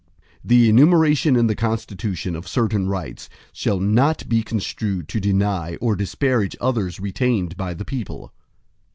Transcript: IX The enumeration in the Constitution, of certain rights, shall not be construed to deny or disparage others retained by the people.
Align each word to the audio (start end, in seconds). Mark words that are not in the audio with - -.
IX 0.01 0.39
The 0.45 0.67
enumeration 0.69 1.35
in 1.35 1.45
the 1.45 1.53
Constitution, 1.53 2.35
of 2.35 2.47
certain 2.47 2.87
rights, 2.87 3.29
shall 3.53 3.79
not 3.79 4.27
be 4.27 4.41
construed 4.41 5.07
to 5.09 5.19
deny 5.19 5.75
or 5.75 5.95
disparage 5.95 6.55
others 6.59 6.99
retained 6.99 7.55
by 7.55 7.75
the 7.75 7.85
people. 7.85 8.33